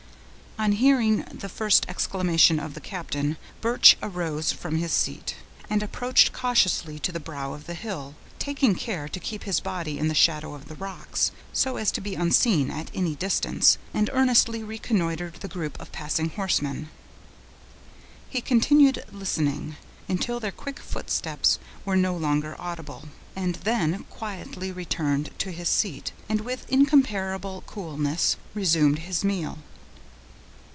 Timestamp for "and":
5.71-5.81, 13.91-14.11, 23.35-23.55, 26.29-26.41